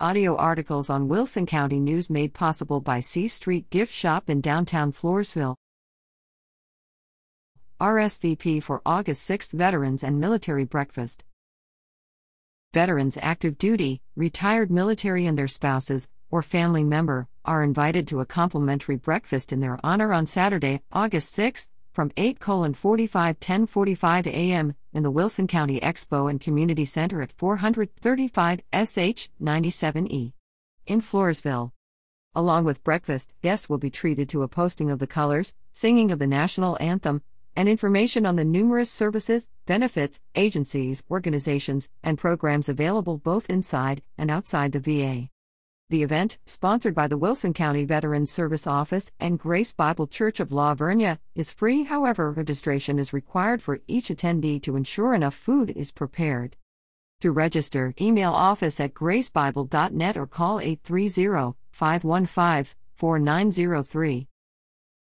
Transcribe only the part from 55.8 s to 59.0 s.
prepared. To register, email office at